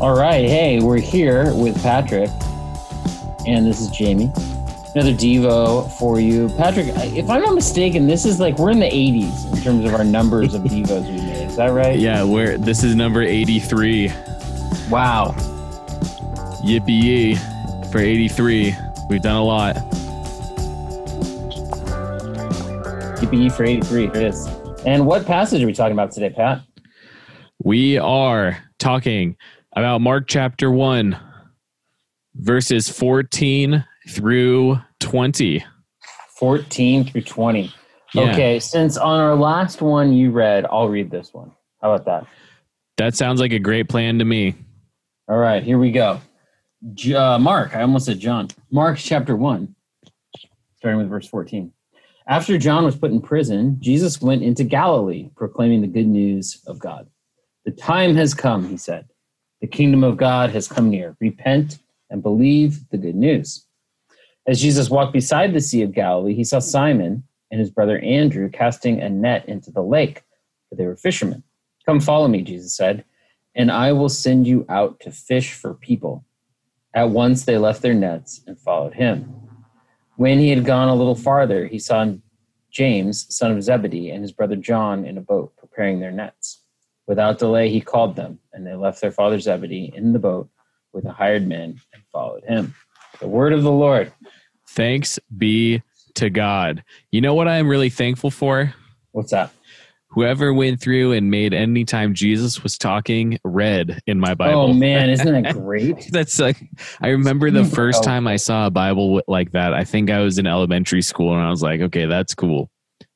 [0.00, 0.48] All right.
[0.48, 2.30] Hey, we're here with Patrick,
[3.46, 4.32] and this is Jamie.
[4.94, 6.48] Another Devo for you.
[6.56, 9.92] Patrick, if I'm not mistaken, this is like we're in the 80s in terms of
[9.92, 11.48] our numbers of Devos we made.
[11.48, 11.98] Is that right?
[11.98, 14.08] Yeah, we're this is number 83.
[14.88, 15.34] Wow.
[16.64, 17.34] Yippee yee
[17.92, 18.74] for 83.
[19.10, 19.76] We've done a lot.
[23.16, 24.00] Yippee for 83.
[24.00, 24.46] Here it is.
[24.86, 26.62] And what passage are we talking about today, Pat?
[27.62, 29.36] We are talking
[29.74, 31.18] about Mark chapter 1,
[32.34, 35.64] verses 14 through 20.
[36.36, 37.72] 14 through 20.
[38.12, 38.32] Yeah.
[38.32, 41.52] Okay, since on our last one you read, I'll read this one.
[41.80, 42.26] How about that?
[42.96, 44.54] That sounds like a great plan to me.
[45.28, 46.20] All right, here we go.
[47.14, 48.48] Uh, Mark, I almost said John.
[48.70, 49.74] Mark chapter 1,
[50.76, 51.72] starting with verse 14.
[52.26, 56.78] After John was put in prison, Jesus went into Galilee, proclaiming the good news of
[56.78, 57.08] God.
[57.64, 59.06] The time has come, he said.
[59.60, 61.16] The kingdom of God has come near.
[61.20, 61.78] Repent
[62.08, 63.66] and believe the good news.
[64.46, 68.48] As Jesus walked beside the Sea of Galilee, he saw Simon and his brother Andrew
[68.48, 70.22] casting a net into the lake,
[70.68, 71.42] for they were fishermen.
[71.84, 73.04] Come follow me, Jesus said,
[73.54, 76.24] and I will send you out to fish for people.
[76.94, 79.34] At once they left their nets and followed him.
[80.16, 82.12] When he had gone a little farther, he saw
[82.70, 86.62] James, son of Zebedee, and his brother John in a boat preparing their nets.
[87.10, 90.48] Without delay, he called them, and they left their father Zebedee in the boat
[90.92, 92.72] with the hired men and followed him.
[93.18, 94.12] The word of the Lord.
[94.68, 95.82] Thanks be
[96.14, 96.84] to God.
[97.10, 98.72] You know what I'm really thankful for?
[99.10, 99.50] What's that?
[100.10, 104.60] Whoever went through and made any time Jesus was talking red in my oh, Bible.
[104.60, 106.10] Oh man, isn't that great?
[106.12, 106.62] That's like
[107.00, 109.74] I remember the first time I saw a Bible like that.
[109.74, 112.70] I think I was in elementary school and I was like, okay, that's cool.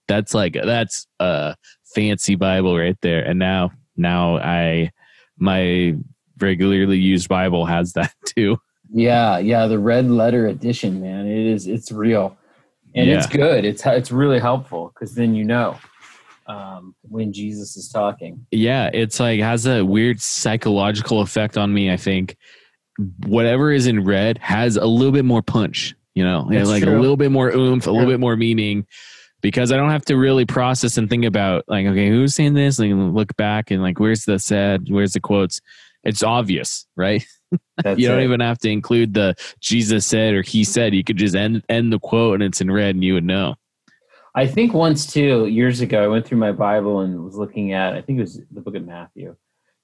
[0.08, 1.54] That's like that's a
[1.94, 3.22] fancy Bible right there.
[3.22, 4.90] And now now I
[5.38, 5.94] my
[6.38, 8.58] regularly used Bible has that too.
[8.92, 11.26] Yeah, yeah, the red letter edition, man.
[11.26, 12.36] It is it's real.
[12.96, 13.64] And it's good.
[13.64, 15.76] It's it's really helpful because then you know
[16.46, 18.46] um, when Jesus is talking.
[18.52, 21.90] Yeah, it's like has a weird psychological effect on me.
[21.90, 22.36] I think
[23.26, 25.94] whatever is in red has a little bit more punch.
[26.14, 26.96] You know, Yeah, like true.
[26.96, 28.86] a little bit more oomph, a little bit more meaning.
[29.44, 32.78] Because I don't have to really process and think about like, okay, who's saying this?
[32.78, 34.86] Like, look back and like, where's the said?
[34.88, 35.60] Where's the quotes?
[36.02, 37.22] It's obvious, right?
[37.84, 38.24] You don't it.
[38.24, 40.94] even have to include the Jesus said or he said.
[40.94, 43.54] You could just end end the quote and it's in red, and you would know.
[44.34, 47.92] I think once too, years ago, I went through my Bible and was looking at,
[47.94, 49.36] I think it was the book of Matthew,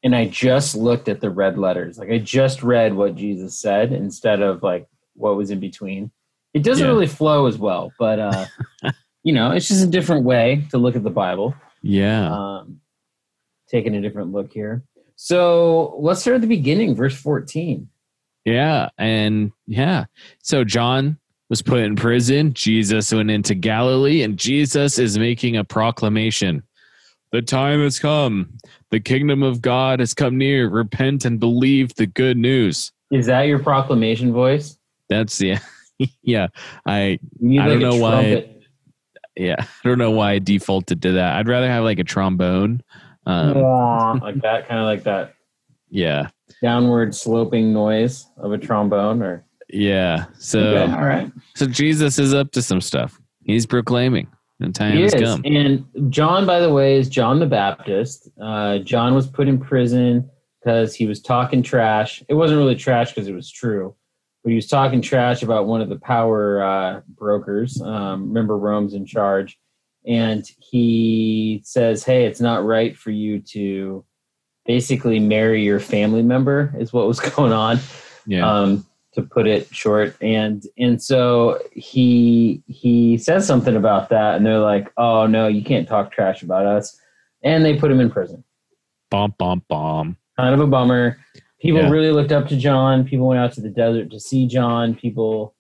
[0.03, 1.99] and I just looked at the red letters.
[1.99, 6.11] Like I just read what Jesus said instead of like what was in between.
[6.55, 6.91] It doesn't Yeah.
[6.93, 8.47] really flow as well, but uh,
[9.23, 11.55] you know, it's just a different way to look at the Bible.
[11.83, 12.31] Yeah.
[12.33, 12.81] Um,
[13.69, 14.83] taking a different look here.
[15.17, 17.89] So let's start at the beginning, verse 14.
[18.45, 20.07] Yeah, and yeah.
[20.43, 21.19] So John
[21.51, 22.55] was put in prison.
[22.55, 26.63] Jesus went into Galilee, and Jesus is making a proclamation.
[27.33, 28.55] The time has come.
[28.91, 30.69] The kingdom of God has come near.
[30.69, 32.91] Repent and believe the good news.
[33.11, 34.79] Is that your proclamation voice?
[35.09, 35.59] That's yeah.
[36.23, 36.49] yeah.
[36.87, 38.60] I I don't like know why trumpet.
[39.37, 39.57] Yeah.
[39.85, 41.37] I don't know why I defaulted to that.
[41.37, 42.83] I'd rather have like a trombone.
[43.27, 45.35] Um, like that, kind of like that
[45.91, 46.29] yeah.
[46.63, 50.27] downward sloping noise of a trombone or Yeah.
[50.39, 53.21] So Okay, all right so Jesus is up to some stuff.
[53.45, 54.29] He's proclaiming.
[54.61, 55.43] And time he has is come.
[55.47, 60.29] and john by the way is john the baptist uh, john was put in prison
[60.61, 63.95] because he was talking trash it wasn't really trash because it was true
[64.43, 68.95] but he was talking trash about one of the power uh, brokers um, remember rome's
[68.95, 69.59] in charge
[70.07, 74.05] and he says hey it's not right for you to
[74.67, 77.79] basically marry your family member is what was going on
[78.27, 78.49] Yeah.
[78.51, 80.15] um, to put it short.
[80.23, 85.65] And and so he he says something about that, and they're like, "Oh no, you
[85.65, 86.97] can't talk trash about us,"
[87.43, 88.45] and they put him in prison.
[89.11, 90.17] bomb bomb bomb.
[90.39, 91.19] Kind of a bummer.
[91.61, 91.91] People Yeah.
[91.91, 93.05] really looked up to John.
[93.05, 94.95] People went out to the desert to see John.
[94.95, 95.55] People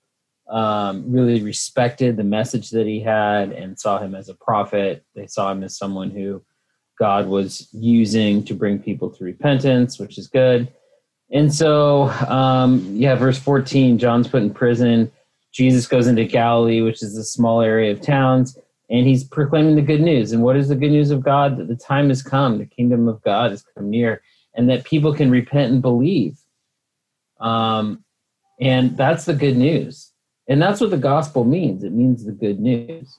[0.49, 5.05] um, really respected the message that he had and saw him as a prophet.
[5.15, 6.43] They saw him as someone who
[6.99, 10.69] God was using to bring people to repentance, which is good.
[11.31, 15.13] And so, um, yeah, verse 14 John's put in prison.
[15.53, 18.59] Jesus goes into Galilee, which is a small area of towns,
[18.89, 20.33] and he's proclaiming the good news.
[20.33, 21.57] And what is the good news of God?
[21.59, 24.21] That the time has come, the kingdom of God has come near,
[24.55, 26.39] and that people can repent and believe.
[27.41, 28.05] Um,
[28.61, 30.13] and that's the good news.
[30.49, 31.85] And that's what the gospel means.
[31.85, 33.19] It means the good news.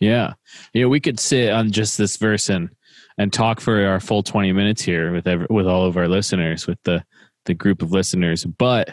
[0.00, 0.34] Yeah.
[0.72, 2.70] Yeah, we could sit on just this verse and
[3.16, 6.68] and talk for our full 20 minutes here with every, with all of our listeners
[6.68, 7.04] with the
[7.46, 8.44] the group of listeners.
[8.44, 8.90] But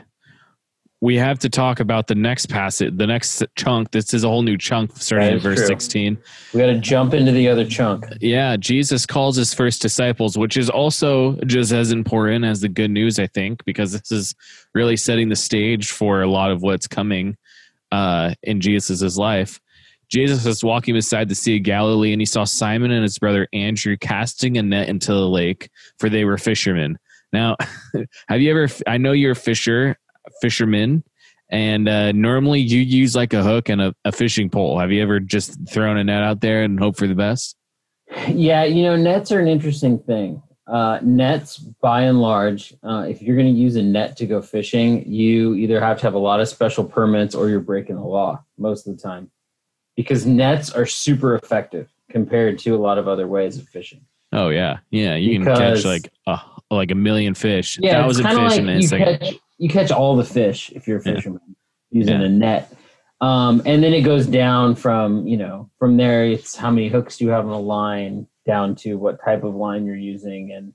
[1.01, 3.91] we have to talk about the next passage, the next chunk.
[3.91, 5.67] This is a whole new chunk starting in verse true.
[5.67, 6.17] 16.
[6.53, 8.05] We got to jump into the other chunk.
[8.21, 12.91] Yeah, Jesus calls his first disciples, which is also just as important as the good
[12.91, 14.35] news, I think, because this is
[14.73, 17.37] really setting the stage for a lot of what's coming
[17.91, 19.59] uh, in Jesus' life.
[20.09, 23.47] Jesus was walking beside the Sea of Galilee, and he saw Simon and his brother
[23.53, 26.97] Andrew casting a net into the lake, for they were fishermen.
[27.33, 27.57] Now,
[28.27, 28.71] have you ever?
[28.87, 29.97] I know you're a fisher,
[30.41, 31.03] fisherman,
[31.49, 34.79] and uh, normally you use like a hook and a, a fishing pole.
[34.79, 37.55] Have you ever just thrown a net out there and hope for the best?
[38.27, 40.41] Yeah, you know, nets are an interesting thing.
[40.67, 44.41] Uh, nets, by and large, uh, if you're going to use a net to go
[44.41, 48.01] fishing, you either have to have a lot of special permits or you're breaking the
[48.01, 49.29] law most of the time
[49.95, 54.01] because nets are super effective compared to a lot of other ways of fishing.
[54.31, 55.15] Oh yeah, yeah.
[55.15, 56.39] You can catch like a
[56.71, 59.19] like a million fish, Yeah, thousand fish like in a second.
[59.19, 61.13] catch, you catch all the fish if you're a Yeah.
[61.15, 61.55] fisherman
[61.91, 62.27] using Yeah.
[62.27, 62.73] a net.
[63.21, 67.17] Um, and then it goes down from, you know, from there, it's how many hooks
[67.17, 70.51] do you have on a line down to what type of line you're using.
[70.51, 70.73] And,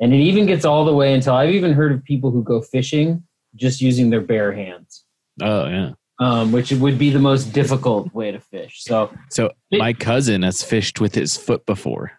[0.00, 2.60] and it even gets all the way until I've even heard of people who go
[2.62, 3.24] fishing
[3.56, 5.04] just using their bare hands,
[5.42, 5.90] Oh yeah.
[6.20, 8.84] um, which would be the most difficult way to fish.
[8.84, 12.12] So, So my cousin has fished with his foot before.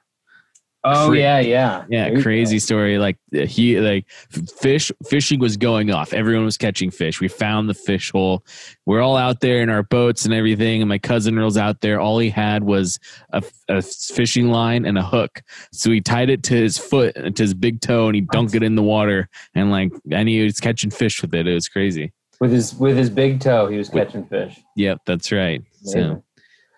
[0.84, 1.86] Oh Cra- yeah, yeah.
[1.90, 2.60] Yeah, crazy go.
[2.60, 2.98] story.
[2.98, 6.14] Like uh, he like fish fishing was going off.
[6.14, 7.20] Everyone was catching fish.
[7.20, 8.44] We found the fish hole.
[8.86, 10.82] We're all out there in our boats and everything.
[10.82, 12.00] And my cousin rolls out there.
[12.00, 13.00] All he had was
[13.32, 15.42] a, a fishing line and a hook.
[15.72, 18.56] So he tied it to his foot and to his big toe, and he dunked
[18.56, 19.30] it in the water.
[19.56, 21.48] And like, and he was catching fish with it.
[21.48, 22.12] It was crazy.
[22.40, 24.60] With his, with his big toe, he was With- catching fish.
[24.76, 25.62] Yep, that's right.
[25.84, 26.02] Amazing.
[26.16, 26.24] So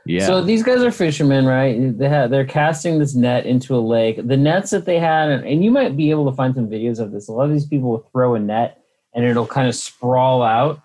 [0.05, 1.97] yeah, So these guys are fishermen, right?
[1.97, 4.17] They have, they're casting this net into a lake.
[4.17, 6.99] The nets that they had, and, and you might be able to find some videos
[6.99, 7.29] of this.
[7.29, 8.83] A lot of these people will throw a net
[9.13, 10.81] and it'll kind of sprawl out.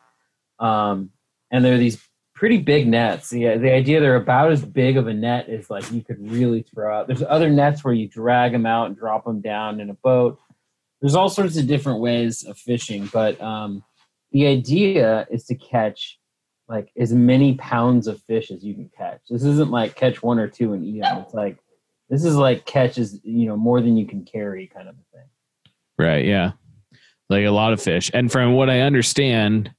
[0.60, 1.10] Um,
[1.50, 2.00] and they're these
[2.34, 3.30] pretty big nets.
[3.30, 6.62] The, the idea they're about as big of a net as like you could really
[6.62, 7.08] throw out.
[7.08, 10.38] There's other nets where you drag them out and drop them down in a boat.
[11.00, 13.82] There's all sorts of different ways of fishing, but um,
[14.30, 16.17] the idea is to catch
[16.68, 19.20] like as many pounds of fish as you can catch.
[19.28, 21.18] This isn't like catch one or two and eat them.
[21.18, 21.56] It's like
[22.10, 25.26] this is like catches you know more than you can carry kind of a thing.
[25.98, 26.52] Right, yeah.
[27.30, 28.10] Like a lot of fish.
[28.14, 29.72] And from what I understand,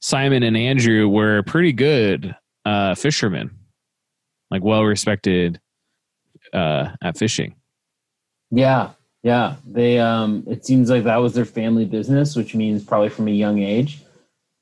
[0.00, 2.34] Simon and Andrew were pretty good
[2.64, 3.50] uh fishermen.
[4.50, 5.60] Like well respected
[6.52, 7.54] uh at fishing.
[8.50, 8.90] Yeah,
[9.22, 9.56] yeah.
[9.66, 13.32] They um it seems like that was their family business, which means probably from a
[13.32, 14.02] young age,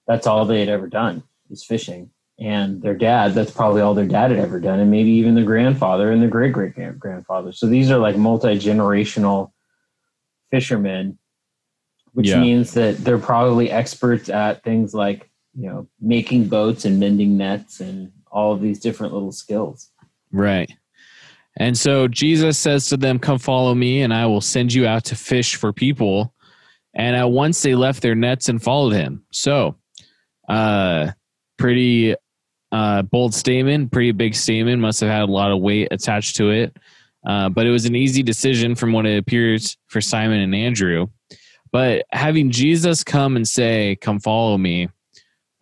[0.06, 1.22] that's all they had ever done
[1.52, 2.10] is fishing.
[2.40, 5.44] And their dad, that's probably all their dad had ever done, and maybe even their
[5.44, 7.52] grandfather and their great great grandfather.
[7.52, 9.52] So these are like multi generational
[10.50, 11.19] fishermen,
[12.14, 12.40] which Yeah.
[12.40, 17.81] means that they're probably experts at things like you know making boats and mending nets
[17.81, 19.90] and all of these different little skills.
[20.32, 20.72] Right.
[21.58, 25.05] And so Jesus says to them, Come follow me, and I will send you out
[25.05, 26.34] to fish for people.
[26.94, 29.25] And at once they left their nets and followed him.
[29.32, 29.76] So,
[30.48, 31.12] uh,
[31.62, 32.16] pretty
[32.72, 36.50] uh, bold statement, pretty big statement, must have had a lot of weight attached to
[36.50, 36.76] it.
[37.24, 41.06] Uh, but it was an easy decision from what it appears for Simon and Andrew.
[41.70, 44.88] But having Jesus come and say, Come follow me,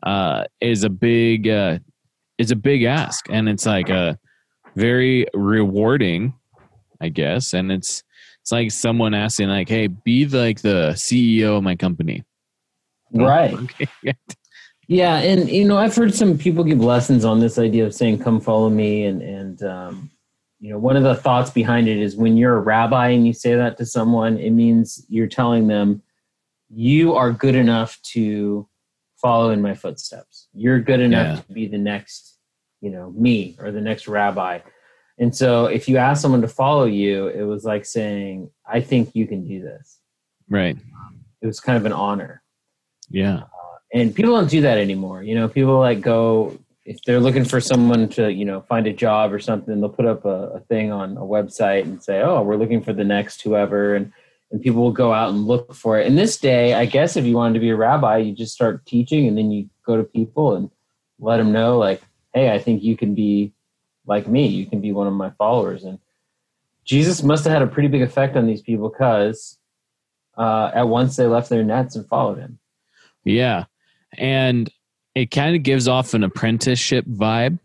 [0.03, 1.81] uh, is a big, uh,
[2.39, 3.27] is a big ask.
[3.29, 4.19] And it's like a,
[4.77, 6.33] very rewarding,
[7.01, 7.53] I guess.
[7.53, 8.05] And it's
[8.41, 12.23] it's like someone asking, like, "Hey, be like the CEO of my company."
[13.13, 13.55] Right.
[14.91, 18.19] Yeah, and you know, I've heard some people give lessons on this idea of saying,
[18.19, 20.11] "Come follow me," and and um,
[20.59, 23.33] you know, one of the thoughts behind it is when you're a rabbi and you
[23.33, 26.03] say that to someone, it means you're telling them
[26.69, 28.69] you are good enough to
[29.23, 30.49] follow in my footsteps.
[30.55, 31.43] You're good enough Yeah.
[31.43, 32.37] to be the next,
[32.81, 34.59] you know, me or the next rabbi.
[35.19, 39.15] And so, if you ask someone to follow you, it was like saying, "I think
[39.15, 40.01] you can do this."
[40.49, 40.77] right.
[41.43, 42.43] It was kind of an honor
[43.09, 43.45] Yeah.
[43.93, 45.23] And people don't do that anymore.
[45.23, 48.93] You know people like go if they're looking for someone to you know find a
[48.93, 52.43] job or something they'll put up a, a thing on a website and say oh
[52.43, 54.13] we're looking for the next whoever and
[54.51, 56.07] and people will go out and look for it.
[56.07, 58.87] And this day i guess if you wanted to be a rabbi you just start
[58.87, 60.71] teaching and then you go to people and
[61.19, 62.01] let them know like
[62.35, 63.53] hey i think you can be
[64.07, 64.47] like me.
[64.47, 65.85] You can be one of my followers.
[65.85, 65.99] And
[66.85, 69.59] jesus must have had a pretty big effect on these people because
[70.37, 72.59] uh, at once they left their nets and followed him.
[73.25, 73.65] Yeah.
[74.19, 74.71] And
[75.15, 77.59] it kind of gives off an apprenticeship vibe.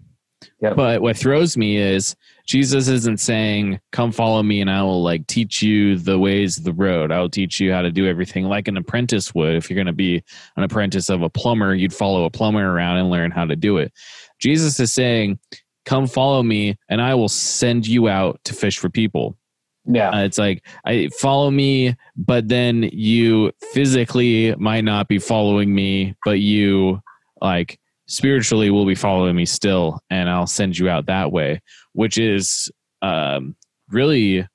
[0.62, 0.76] Yep.
[0.76, 5.26] But what throws me is Jesus isn't saying, "Come follow me, and I will like
[5.26, 7.12] teach you the ways of the road.
[7.12, 9.56] I will teach you how to do everything like an apprentice would.
[9.56, 10.24] If you're going to be
[10.56, 13.78] an apprentice of a plumber, you'd follow a plumber around and learn how to do
[13.78, 13.92] it."
[14.40, 15.40] Jesus is saying,
[15.86, 19.38] "Come follow me, and I will send you out to fish for people."
[19.86, 20.10] Yeah.
[20.10, 26.16] Uh, it's like I follow me, but then you physically might not be following me,
[26.24, 27.02] but you
[27.42, 31.62] like spiritually will be following me still, and I'll send you out that way,
[31.94, 33.56] which is um,
[33.90, 34.48] really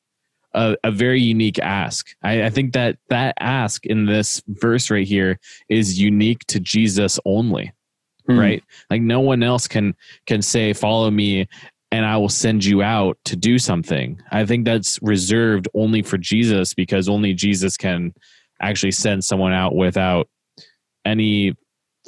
[0.55, 2.09] a, a very unique ask.
[2.23, 7.21] I, I think that that ask in this verse right here is unique to Jesus
[7.25, 7.73] only
[8.27, 8.39] Hmm.
[8.39, 9.95] right like no one else can
[10.27, 11.49] can say follow me
[11.93, 16.19] and i will send you out to do something i think that's reserved only for
[16.19, 18.13] jesus because only jesus can
[18.61, 20.29] actually send someone out without
[21.05, 21.55] any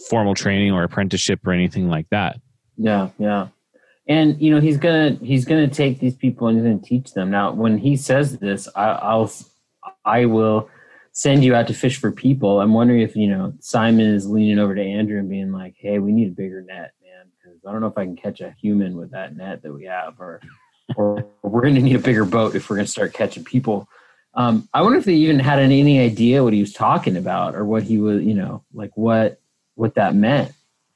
[0.08, 2.40] formal training or apprenticeship or anything like that
[2.76, 3.48] Yeah, yeah.
[4.08, 7.30] And you know he's gonna he's gonna take these people and he's gonna teach them.
[7.30, 9.30] Now, when he says this, I, I'll
[10.04, 10.68] I will
[11.12, 12.60] send you out to fish for people.
[12.60, 16.00] I'm wondering if you know Simon is leaning over to Andrew and being like, "Hey,
[16.00, 16.92] we need a bigger net,
[17.66, 20.18] I don't know if I can catch a human with that net that we have,
[20.18, 20.40] or
[20.96, 23.88] or we're gonna need a bigger boat if we're gonna start catching people."
[24.34, 27.54] Um, I wonder if they even had any, any idea what he was talking about
[27.54, 29.40] or what he was, you know, like what
[29.74, 30.52] what that meant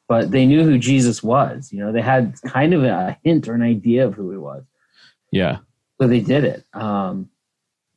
[0.08, 1.72] but they knew who Jesus was.
[1.72, 4.64] You know, they had kind of a hint or an idea of who he was.
[5.32, 5.58] yeah
[6.00, 6.64] So they did it.
[6.72, 7.30] Um,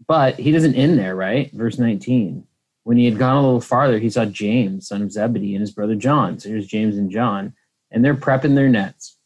[0.08, 1.52] but he doesn't end there, right?
[1.52, 2.46] Verse 19.
[2.84, 5.72] When he had gone a little farther, he saw James, son of Zebedee, and his
[5.72, 6.40] brother John.
[6.40, 7.54] So here's James and John,
[7.92, 9.18] and they're prepping their nets.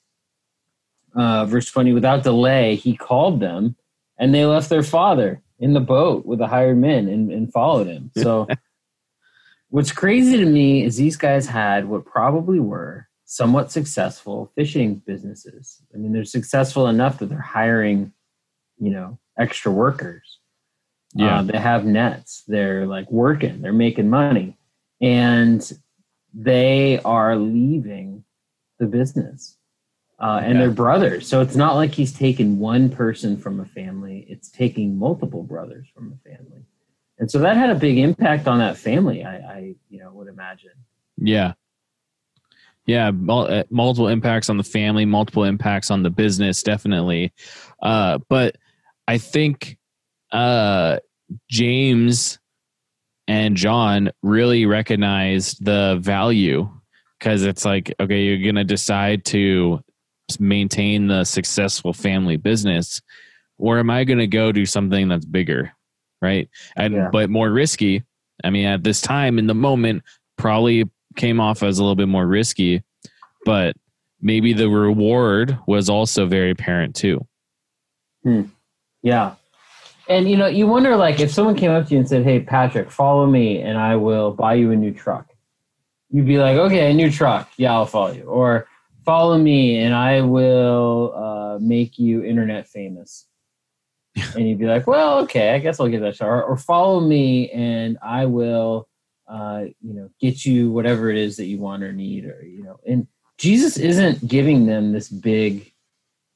[1.15, 3.75] Uh, verse 20, without delay, he called them,
[4.17, 7.87] and they left their father in the boat with the hired men and, and followed
[7.87, 8.11] him.
[8.17, 8.47] So
[9.69, 15.81] what's crazy to me is these guys had what probably were somewhat successful fishing businesses.
[15.93, 18.13] I mean, they're successful enough that they're hiring,
[18.77, 20.39] you know, extra workers.
[21.15, 21.39] Yeah.
[21.39, 22.43] Uh, they have nets.
[22.47, 23.61] They're like working.
[23.61, 24.57] They're making money,
[25.01, 25.71] and
[26.33, 28.22] they are leaving
[28.83, 29.57] the business.
[30.19, 30.59] Uh, and Yeah.
[30.61, 34.25] they're brothers, so it's not like he's taking one person from a family.
[34.29, 36.61] It's taking multiple brothers from a family,
[37.19, 39.23] and so that had a big impact on that family.
[39.23, 40.71] I, I you know, would imagine.
[41.17, 41.53] Yeah.
[42.85, 47.31] Yeah, uh, multiple impacts on the family, multiple impacts on the business, definitely.
[47.81, 48.57] Uh, but
[49.07, 49.77] I think
[50.31, 50.99] uh,
[51.49, 52.39] James
[53.27, 56.69] and John really recognized the value
[57.23, 59.81] because it's like, okay, you're going to decide to
[60.39, 63.01] maintain the successful family business,
[63.57, 65.71] or am I going to go do something that's bigger?
[66.21, 66.49] Right.
[66.75, 67.09] And, Yeah.
[67.13, 68.03] but more risky.
[68.43, 70.03] I mean, at this time in the moment,
[70.37, 72.83] probably came off as a little bit more risky,
[73.45, 73.77] but
[74.21, 77.25] maybe the reward was also very apparent too.
[78.23, 78.43] Hmm.
[79.01, 79.35] Yeah.
[80.09, 82.41] And you know, you wonder like if someone came up to you and said, "Hey,
[82.41, 85.32] Patrick, follow me, and I will buy you a new truck,"
[86.13, 88.67] you'd be like, "Okay, a new truck, yeah, I'll follow you." Or
[89.03, 93.27] follow me, and I will uh, make you internet famous.
[94.35, 96.55] and you'd be like, "Well, okay, I guess I'll give that a shot." Or, or
[96.55, 98.87] follow me, and I will,
[99.27, 102.63] uh, you know, get you whatever it is that you want or need, or you
[102.63, 102.79] know.
[102.87, 105.73] And Jesus isn't giving them this big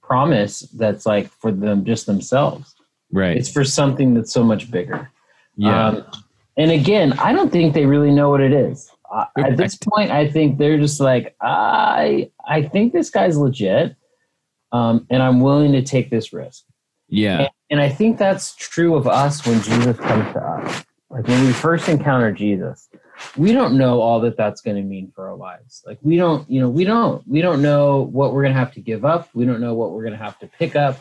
[0.01, 2.73] promise that's like for them just themselves.
[3.11, 3.37] Right.
[3.37, 5.11] It's for something that's so much bigger.
[5.55, 5.87] yeah.
[5.89, 6.05] Um,
[6.57, 8.89] and again, I don't think they really know what it is.
[9.11, 13.95] Uh, at this point, I think they're just like, I, I think this guy's legit,
[14.71, 16.63] um, and I'm willing to take this risk.
[17.07, 17.39] yeah.
[17.39, 20.85] And, and I think that's true of us when Jesus comes to us.
[21.09, 22.89] Like when we first encounter Jesus,
[23.37, 25.83] we don't know all that that's going to mean for our lives.
[25.85, 28.73] Like we don't, you know, we don't, we don't know what we're going to have
[28.73, 29.29] to give up.
[29.33, 30.99] We don't know what we're going to have to pick up.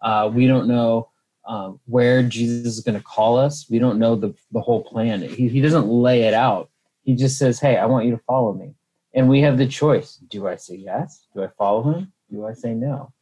[0.00, 1.08] Uh, we don't know
[1.46, 3.66] um, where Jesus is going to call us.
[3.70, 5.22] We don't know the the whole plan.
[5.22, 6.70] He he doesn't lay it out.
[7.04, 8.74] He just says, "Hey, I want you to follow me,"
[9.14, 10.16] and we have the choice.
[10.16, 11.26] Do I say yes?
[11.34, 12.12] Do I follow him?
[12.30, 13.12] Do I say no?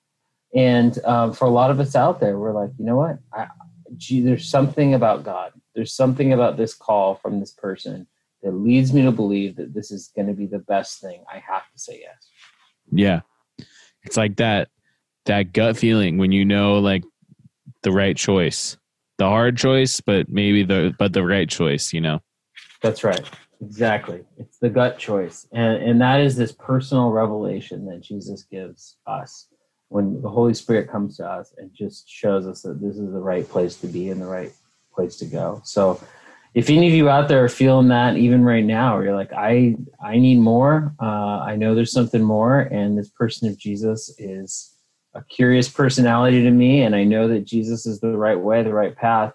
[0.54, 3.18] And um, for a lot of us out there, we're like, you know what?
[3.32, 3.48] I,
[3.96, 5.52] gee, there's something about God.
[5.74, 8.06] There's something about this call from this person
[8.42, 11.24] that leads me to believe that this is going to be the best thing.
[11.32, 12.28] I have to say yes.
[12.90, 13.20] Yeah.
[14.04, 14.68] It's like that
[15.26, 17.04] that gut feeling when you know like
[17.82, 18.76] the right choice.
[19.18, 22.20] The hard choice, but maybe the but the right choice, you know.
[22.80, 23.24] That's right.
[23.62, 24.24] Exactly.
[24.38, 25.46] It's the gut choice.
[25.52, 29.46] And, and that is this personal revelation that Jesus gives us
[29.88, 33.20] when the Holy Spirit comes to us and just shows us that this is the
[33.20, 34.52] right place to be and the right
[34.92, 35.60] place to go.
[35.64, 36.00] So,
[36.54, 39.76] if any of you out there are feeling that even right now, you're like, I
[40.04, 40.94] I need more.
[41.00, 44.74] Uh, I know there's something more, and this person of Jesus is
[45.14, 48.74] a curious personality to me, and I know that Jesus is the right way, the
[48.74, 49.32] right path.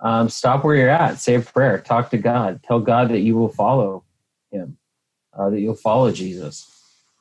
[0.00, 1.18] Um, stop where you're at.
[1.18, 1.80] Say a prayer.
[1.80, 2.60] Talk to God.
[2.62, 4.04] Tell God that you will follow
[4.50, 4.76] Him,
[5.32, 6.72] uh, that you'll follow Jesus.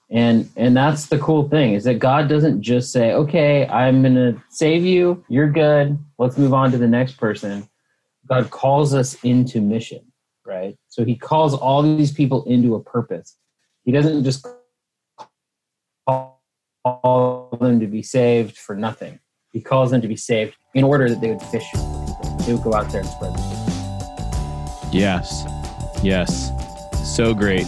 [0.09, 4.15] And and that's the cool thing is that God doesn't just say, "Okay, I'm going
[4.15, 5.23] to save you.
[5.29, 5.97] You're good.
[6.19, 7.67] Let's move on to the next person."
[8.27, 10.11] God calls us into mission,
[10.45, 10.77] right?
[10.89, 13.37] So he calls all these people into a purpose.
[13.83, 14.45] He doesn't just
[16.07, 19.19] call them to be saved for nothing.
[19.53, 21.71] He calls them to be saved in order that they would fish
[22.45, 22.53] for people.
[22.53, 25.45] They would go out there and spread the Yes.
[26.01, 26.51] Yes.
[27.03, 27.67] So great.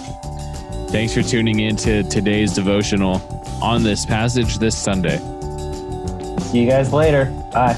[0.89, 3.21] Thanks for tuning in to today's devotional
[3.61, 5.17] on this passage this Sunday.
[6.39, 7.25] See you guys later.
[7.51, 7.77] Bye.